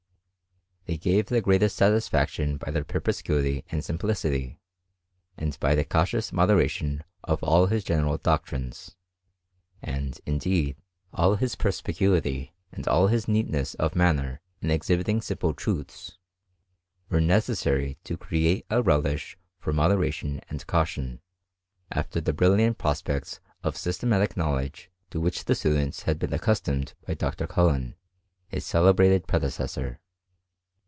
They 0.87 0.97
gave• 0.97 1.25
the 1.29 1.41
greateil 1.41 2.09
faction 2.09 2.57
by 2.57 2.69
their 2.71 2.83
perspicuity 2.83 3.63
and 3.71 3.81
simplicity, 3.81 4.59
a 5.37 5.45
the 5.75 5.85
cautious 5.89 6.33
moderation 6.33 7.05
of 7.23 7.41
all 7.41 7.67
his 7.67 7.85
general 7.85 8.17
doo 8.17 8.37
and, 9.81 10.19
indeed, 10.25 10.75
all 11.13 11.35
his 11.35 11.55
perspicuity, 11.55 12.51
and 12.73 12.85
all 12.89 13.07
his 13.07 13.29
m 13.29 13.53
of 13.79 13.95
manner 13.95 14.41
in 14.59 14.69
exhibiting 14.69 15.21
simple 15.21 15.53
truths, 15.53 16.17
were 17.09 17.21
nei 17.21 17.39
to 18.03 18.17
create 18.19 18.65
a 18.69 18.81
relish 18.81 19.37
for 19.59 19.71
moderation 19.71 20.41
and 20.49 20.67
caution, 20.67 21.21
af 21.89 22.09
brilliant 22.09 22.77
prospects 22.77 23.39
of 23.63 23.77
systematic 23.77 24.35
knowledge 24.35 24.91
tQ 25.11 25.21
CBISXISTBT 25.21 25.23
IK 25.23 25.23
6EEAT 25.23 25.45
BEXTAIN. 25.45 25.45
319 25.45 25.45
the 25.45 25.55
Students 25.55 26.01
had 26.03 26.19
been 26.19 26.33
accustomed 26.33 26.93
by 27.07 27.13
Dr. 27.13 27.47
Cullen, 27.47 27.95
his 28.49 28.65
celebrated 28.65 29.25
predecessor. 29.25 29.99